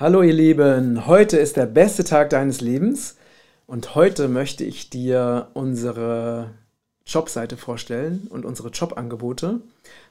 [0.00, 3.18] Hallo ihr Lieben, heute ist der beste Tag deines Lebens
[3.66, 6.52] und heute möchte ich dir unsere
[7.04, 9.60] Jobseite vorstellen und unsere Jobangebote,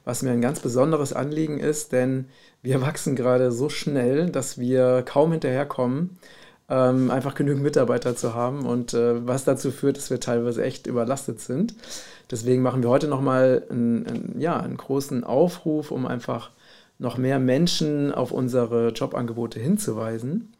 [0.04, 2.26] was mir ein ganz besonderes Anliegen ist, denn
[2.62, 6.20] wir wachsen gerade so schnell, dass wir kaum hinterherkommen,
[6.68, 10.86] ähm, einfach genügend Mitarbeiter zu haben und äh, was dazu führt, dass wir teilweise echt
[10.86, 11.74] überlastet sind.
[12.30, 16.52] Deswegen machen wir heute nochmal einen, einen, ja, einen großen Aufruf, um einfach
[17.00, 20.52] noch mehr Menschen auf unsere Jobangebote hinzuweisen.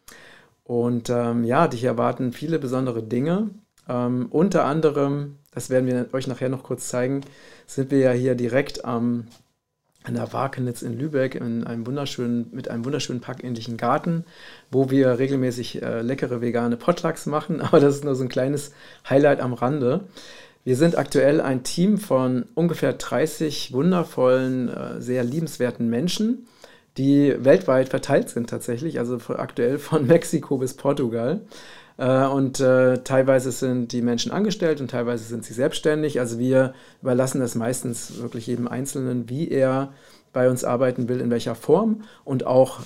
[0.63, 3.51] Und ähm, ja, dich erwarten viele besondere Dinge.
[3.87, 7.21] Ähm, unter anderem, das werden wir euch nachher noch kurz zeigen,
[7.67, 9.27] sind wir ja hier direkt am,
[10.03, 14.25] an der Wakenitz in Lübeck in einem wunderschönen, mit einem wunderschönen parkähnlichen Garten,
[14.71, 17.61] wo wir regelmäßig äh, leckere vegane Potlucks machen.
[17.61, 18.71] Aber das ist nur so ein kleines
[19.07, 20.05] Highlight am Rande.
[20.63, 26.47] Wir sind aktuell ein Team von ungefähr 30 wundervollen, äh, sehr liebenswerten Menschen,
[26.97, 31.41] die weltweit verteilt sind tatsächlich, also aktuell von Mexiko bis Portugal.
[31.97, 36.19] Äh, und äh, teilweise sind die Menschen angestellt und teilweise sind sie selbstständig.
[36.19, 39.93] Also wir überlassen das meistens wirklich jedem Einzelnen, wie er
[40.33, 42.81] bei uns arbeiten will, in welcher Form und auch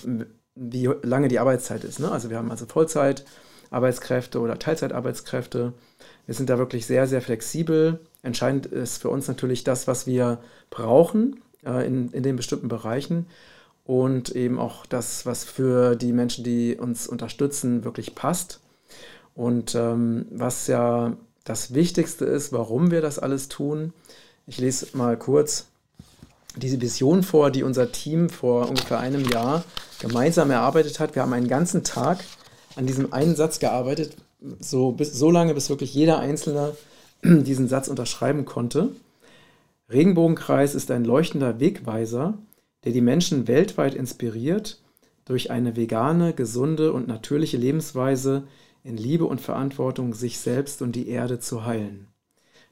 [0.55, 1.99] wie lange die Arbeitszeit ist.
[1.99, 2.11] Ne?
[2.11, 5.73] Also wir haben also Vollzeitarbeitskräfte oder Teilzeitarbeitskräfte.
[6.25, 7.99] Wir sind da wirklich sehr, sehr flexibel.
[8.23, 13.27] Entscheidend ist für uns natürlich das, was wir brauchen äh, in, in den bestimmten Bereichen
[13.85, 18.59] und eben auch das, was für die Menschen, die uns unterstützen, wirklich passt.
[19.35, 23.93] Und ähm, was ja das Wichtigste ist, warum wir das alles tun.
[24.47, 25.67] Ich lese mal kurz
[26.55, 29.63] diese Vision vor, die unser Team vor ungefähr einem Jahr
[29.99, 31.15] gemeinsam erarbeitet hat.
[31.15, 32.23] Wir haben einen ganzen Tag
[32.75, 34.15] an diesem einen Satz gearbeitet,
[34.59, 36.75] so, bis, so lange, bis wirklich jeder Einzelne
[37.23, 38.89] diesen Satz unterschreiben konnte.
[39.89, 42.37] Regenbogenkreis ist ein leuchtender Wegweiser,
[42.83, 44.81] der die Menschen weltweit inspiriert,
[45.25, 48.43] durch eine vegane, gesunde und natürliche Lebensweise
[48.83, 52.07] in Liebe und Verantwortung sich selbst und die Erde zu heilen.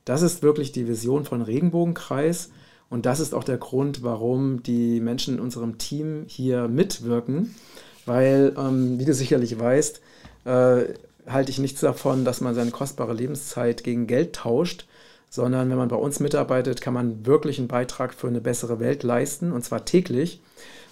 [0.06, 2.52] Das ist wirklich die Vision von Regenbogenkreis
[2.90, 7.56] und das ist auch der Grund, warum die Menschen in unserem Team hier mitwirken,
[8.06, 10.02] weil, ähm, wie du sicherlich weißt,
[10.46, 10.84] äh,
[11.28, 14.86] halte ich nichts davon, dass man seine kostbare Lebenszeit gegen Geld tauscht,
[15.30, 19.04] sondern wenn man bei uns mitarbeitet, kann man wirklich einen Beitrag für eine bessere Welt
[19.04, 20.42] leisten und zwar täglich.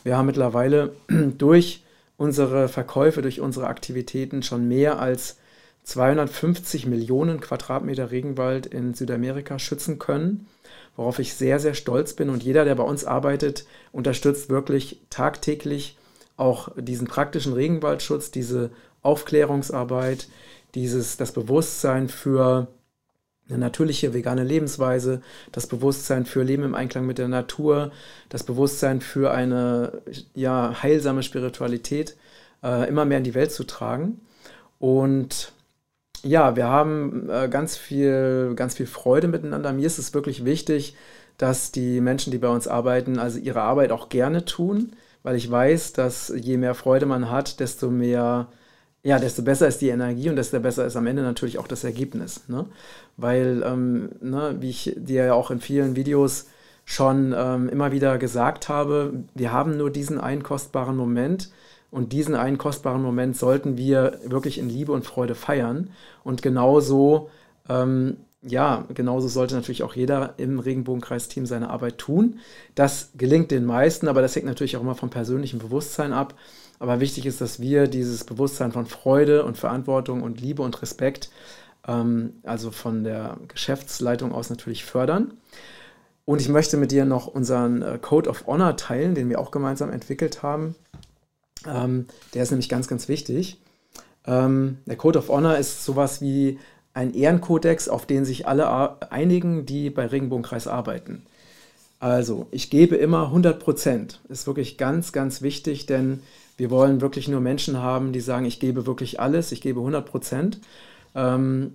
[0.03, 0.94] Wir haben mittlerweile
[1.38, 1.84] durch
[2.18, 5.38] unsere Verkäufe, durch unsere Aktivitäten schon mehr als
[5.84, 10.47] 250 Millionen Quadratmeter Regenwald in Südamerika schützen können,
[10.96, 12.30] worauf ich sehr, sehr stolz bin.
[12.30, 15.97] Und jeder, der bei uns arbeitet, unterstützt wirklich tagtäglich
[16.38, 18.72] auch diesen praktischen Regenwaldschutz, diese
[19.02, 20.28] Aufklärungsarbeit,
[20.76, 22.68] dieses, das Bewusstsein für
[23.50, 27.92] eine natürliche vegane Lebensweise, das Bewusstsein für Leben im Einklang mit der Natur,
[28.30, 30.02] das Bewusstsein für eine
[30.34, 32.16] ja, heilsame Spiritualität
[32.64, 34.22] äh, immer mehr in die Welt zu tragen.
[34.80, 35.52] Und
[36.24, 39.74] ja, wir haben äh, ganz, viel, ganz viel Freude miteinander.
[39.74, 40.96] Mir ist es wirklich wichtig,
[41.38, 45.50] dass die Menschen, die bei uns arbeiten, also ihre Arbeit auch gerne tun, weil ich
[45.50, 48.48] weiß, dass je mehr Freude man hat, desto mehr
[49.04, 51.84] ja, desto besser ist die Energie und desto besser ist am Ende natürlich auch das
[51.84, 52.48] Ergebnis.
[52.48, 52.66] Ne?
[53.18, 56.48] Weil, ähm, ne, wie ich dir ja auch in vielen Videos
[56.86, 61.50] schon ähm, immer wieder gesagt habe, wir haben nur diesen einen kostbaren Moment
[61.90, 65.90] und diesen einen kostbaren Moment sollten wir wirklich in Liebe und Freude feiern.
[66.24, 67.30] Und genauso,
[67.70, 72.40] ähm, ja, genauso sollte natürlich auch jeder im Regenbogenkreis-Team seine Arbeit tun.
[72.74, 76.34] Das gelingt den meisten, aber das hängt natürlich auch immer vom persönlichen Bewusstsein ab.
[76.79, 81.29] Aber wichtig ist, dass wir dieses Bewusstsein von Freude und Verantwortung und Liebe und Respekt,
[81.88, 85.35] ähm, also von der Geschäftsleitung aus natürlich fördern.
[86.25, 89.52] Und ich möchte mit dir noch unseren äh, Code of Honor teilen, den wir auch
[89.52, 90.75] gemeinsam entwickelt haben.
[91.68, 93.62] Ähm, der ist nämlich ganz, ganz wichtig.
[94.26, 96.58] Ähm, der Code of Honor ist sowas wie
[96.93, 101.23] ein Ehrenkodex, auf den sich alle einigen, die bei Regenbogenkreis arbeiten.
[101.99, 104.22] Also, ich gebe immer 100 Prozent.
[104.28, 106.22] Ist wirklich ganz, ganz wichtig, denn
[106.58, 110.05] wir wollen wirklich nur Menschen haben, die sagen, ich gebe wirklich alles, ich gebe 100
[110.05, 110.59] Prozent.
[111.16, 111.73] Ähm,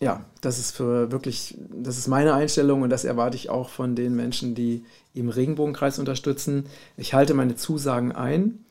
[0.00, 3.94] ja, das ist für wirklich, das ist meine Einstellung und das erwarte ich auch von
[3.94, 4.84] den Menschen, die
[5.14, 6.66] im Regenbogenkreis unterstützen.
[6.96, 8.64] Ich halte meine Zusagen ein.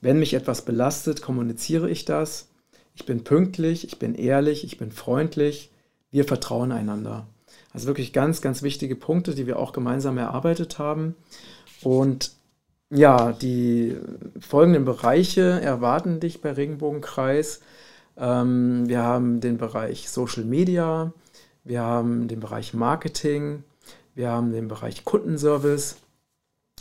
[0.00, 2.48] Wenn mich etwas belastet, kommuniziere ich das.
[2.94, 5.70] Ich bin pünktlich, ich bin ehrlich, ich bin freundlich.
[6.10, 7.26] Wir vertrauen einander.
[7.72, 11.14] Also wirklich ganz, ganz wichtige Punkte, die wir auch gemeinsam erarbeitet haben.
[11.82, 12.32] Und
[12.90, 13.96] ja, die
[14.38, 17.60] folgenden Bereiche erwarten dich bei Regenbogenkreis.
[18.18, 21.12] Ähm, wir haben den Bereich Social Media,
[21.64, 23.64] wir haben den Bereich Marketing,
[24.14, 25.96] wir haben den Bereich Kundenservice,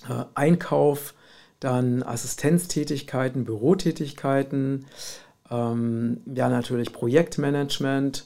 [0.10, 1.13] äh, Einkauf,
[1.62, 4.88] dann Assistenztätigkeiten, Bürotätigkeiten,
[5.51, 8.25] ähm, ja natürlich Projektmanagement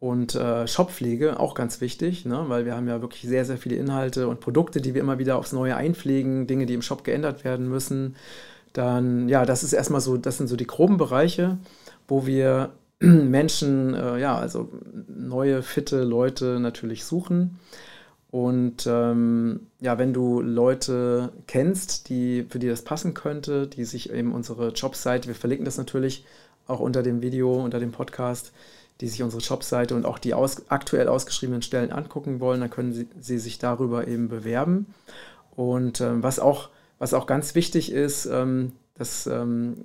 [0.00, 2.44] und äh, Shoppflege, auch ganz wichtig, ne?
[2.48, 5.38] weil wir haben ja wirklich sehr, sehr viele Inhalte und Produkte, die wir immer wieder
[5.38, 8.16] aufs Neue einpflegen, Dinge, die im Shop geändert werden müssen.
[8.74, 11.56] Dann, ja, das ist erstmal so, das sind so die groben Bereiche,
[12.06, 14.68] wo wir Menschen, äh, ja, also
[15.08, 17.58] neue, fitte Leute natürlich suchen.
[18.34, 24.10] Und ähm, ja, wenn du Leute kennst, die, für die das passen könnte, die sich
[24.10, 26.26] eben unsere Jobseite, wir verlinken das natürlich
[26.66, 28.50] auch unter dem Video, unter dem Podcast,
[29.00, 32.92] die sich unsere Jobseite und auch die aus, aktuell ausgeschriebenen Stellen angucken wollen, dann können
[32.92, 34.92] sie, sie sich darüber eben bewerben.
[35.54, 39.76] Und ähm, was, auch, was auch ganz wichtig ist, ähm, das ähm,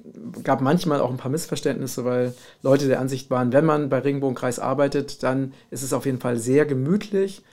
[0.44, 4.58] gab manchmal auch ein paar Missverständnisse, weil Leute der Ansicht waren, wenn man bei Regenbogenkreis
[4.58, 7.44] arbeitet, dann ist es auf jeden Fall sehr gemütlich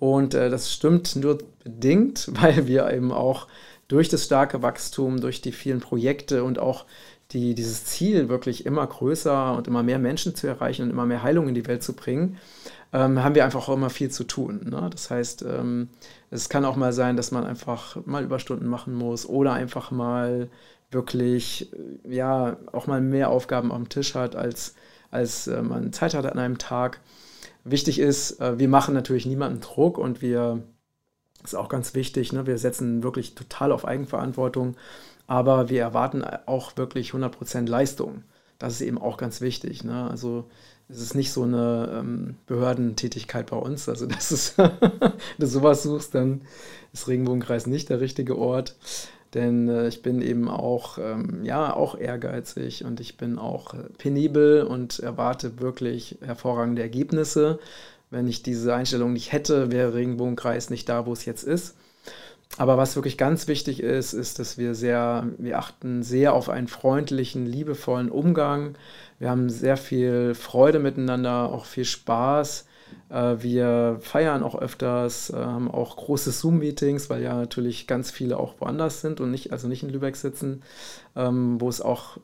[0.00, 3.46] und äh, das stimmt nur bedingt, weil wir eben auch
[3.86, 6.86] durch das starke Wachstum, durch die vielen Projekte und auch
[7.32, 11.22] die, dieses Ziel, wirklich immer größer und immer mehr Menschen zu erreichen und immer mehr
[11.22, 12.38] Heilung in die Welt zu bringen,
[12.92, 14.70] ähm, haben wir einfach auch immer viel zu tun.
[14.70, 14.88] Ne?
[14.90, 15.90] Das heißt, ähm,
[16.30, 20.48] es kann auch mal sein, dass man einfach mal Überstunden machen muss oder einfach mal
[20.90, 24.74] wirklich, äh, ja, auch mal mehr Aufgaben am Tisch hat, als,
[25.10, 27.00] als äh, man Zeit hat an einem Tag.
[27.64, 30.62] Wichtig ist, äh, wir machen natürlich niemanden Druck und wir,
[31.44, 34.76] ist auch ganz wichtig, ne, wir setzen wirklich total auf Eigenverantwortung,
[35.26, 38.24] aber wir erwarten auch wirklich 100% Leistung.
[38.58, 39.84] Das ist eben auch ganz wichtig.
[39.84, 40.10] Ne?
[40.10, 40.44] Also
[40.88, 43.88] es ist nicht so eine ähm, Behördentätigkeit bei uns.
[43.88, 44.70] Also das ist, wenn
[45.38, 46.42] du sowas suchst, dann
[46.92, 48.76] ist Regenbogenkreis nicht der richtige Ort.
[49.34, 53.78] Denn äh, ich bin eben auch, ähm, ja, auch ehrgeizig und ich bin auch äh,
[53.98, 57.58] penibel und erwarte wirklich hervorragende Ergebnisse.
[58.10, 61.76] Wenn ich diese Einstellung nicht hätte, wäre Regenbogenkreis nicht da, wo es jetzt ist.
[62.58, 66.66] Aber was wirklich ganz wichtig ist, ist, dass wir sehr, wir achten sehr auf einen
[66.66, 68.74] freundlichen, liebevollen Umgang.
[69.20, 72.66] Wir haben sehr viel Freude miteinander, auch viel Spaß.
[73.08, 78.38] Äh, wir feiern auch öfters, äh, haben auch große Zoom-Meetings, weil ja natürlich ganz viele
[78.38, 80.62] auch woanders sind und nicht, also nicht in Lübeck sitzen,
[81.16, 82.18] ähm, wo es auch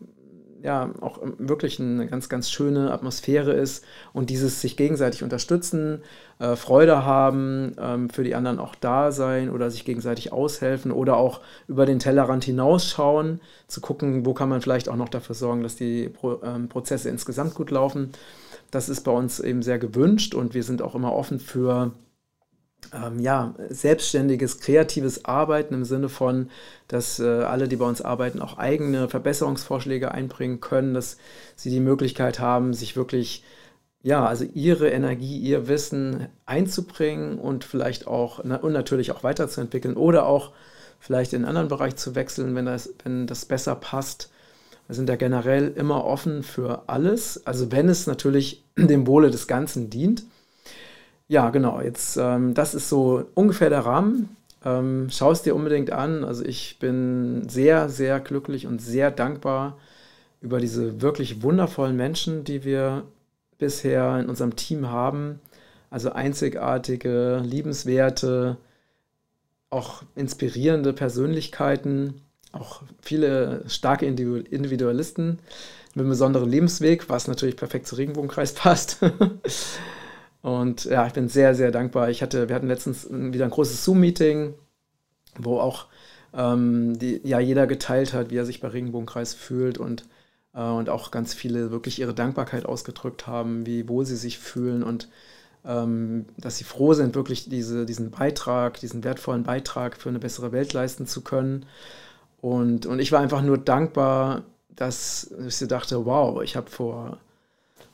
[0.67, 6.03] ja, auch wirklich eine ganz, ganz schöne Atmosphäre ist und dieses sich gegenseitig unterstützen,
[6.41, 11.19] äh, Freude haben, ähm, für die anderen auch da sein oder sich gegenseitig aushelfen oder
[11.19, 15.63] auch über den Tellerrand hinausschauen, zu gucken, wo kann man vielleicht auch noch dafür sorgen,
[15.63, 18.11] dass die Pro ähm, Prozesse insgesamt gut laufen.
[18.73, 21.93] Das ist bei uns eben sehr gewünscht und wir sind auch immer offen für
[22.93, 26.51] ähm, ja, selbstständiges, kreatives Arbeiten im Sinne von,
[26.89, 31.17] dass äh, alle, die bei uns arbeiten, auch eigene Verbesserungsvorschläge einbringen können, dass
[31.57, 33.45] sie die Möglichkeit haben, sich wirklich,
[34.03, 39.97] ja, also ihre Energie, ihr Wissen einzubringen und vielleicht auch, na, und natürlich auch weiterzuentwickeln
[39.97, 40.53] oder auch
[41.01, 44.31] vielleicht in einen anderen Bereich zu wechseln, wenn das, wenn das besser passt.
[44.87, 49.47] Wir sind da generell immer offen für alles, also wenn es natürlich dem Wohle des
[49.47, 50.25] Ganzen dient.
[51.29, 54.37] Ja, genau, jetzt, ähm, das ist so ungefähr der Rahmen.
[54.65, 56.25] Ähm, Schau es dir unbedingt an.
[56.25, 59.77] Also ich bin sehr, sehr glücklich und sehr dankbar
[60.41, 63.05] über diese wirklich wundervollen Menschen, die wir
[63.59, 65.41] bisher in unserem Team haben.
[65.91, 68.57] Also einzigartige, liebenswerte,
[69.71, 75.39] auch inspirierende Persönlichkeiten auch viele starke Individualisten
[75.95, 78.99] mit einem besonderen Lebensweg, was natürlich perfekt zu Regenbogenkreis passt.
[80.47, 82.09] Und ja, ich bin sehr, sehr dankbar.
[82.09, 84.55] Ich hatte, wir hatten letztens wieder ein großes Zoom-Meeting,
[85.37, 85.87] wo auch
[86.33, 90.07] ähm, die, ja, jeder geteilt hat, wie er sich bei Regenbogenkreis fühlt und,
[90.55, 94.85] äh, und auch ganz viele wirklich ihre Dankbarkeit ausgedrückt haben, wie wohl sie sich fühlen
[94.85, 95.09] und
[95.65, 100.53] ähm, dass sie froh sind, wirklich diese, diesen Beitrag, diesen wertvollen Beitrag für eine bessere
[100.53, 101.67] Welt leisten zu können.
[102.41, 107.19] Und, und ich war einfach nur dankbar, dass ich dachte, wow, ich habe vor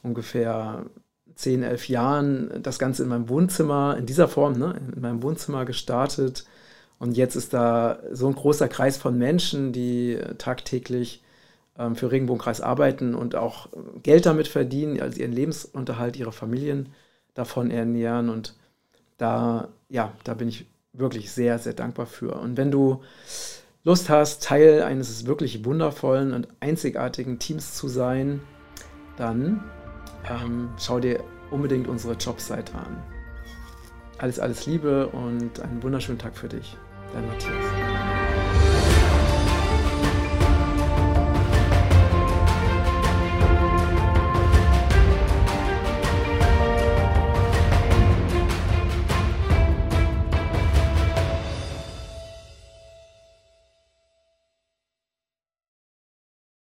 [0.03, 0.85] ungefähr
[1.35, 5.65] 10, 11 Jahren das Ganze in meinem Wohnzimmer, in dieser Form, ne, in meinem Wohnzimmer
[5.65, 6.45] gestartet.
[6.99, 11.23] Und jetzt ist da so ein großer Kreis von Menschen, die tagtäglich
[11.79, 13.69] ähm, für Regenbogenkreis arbeiten und auch
[14.03, 16.91] Geld damit verdienen, also ihren Lebensunterhalt, ihre Familien
[17.35, 18.29] davon ernähren.
[18.29, 18.55] Und
[19.19, 22.35] da, ja, da bin ich wirklich sehr, sehr dankbar für.
[22.35, 23.03] Und wenn du
[23.85, 28.41] Lust hast, Teil eines wirklich wundervollen und einzigartigen Teams zu sein,
[29.17, 29.65] dann
[30.29, 33.03] ähm, schau dir unbedingt unsere Jobseite an.
[34.19, 36.77] Alles, alles Liebe und einen wunderschönen Tag für dich.
[37.13, 37.82] Dein Matthias.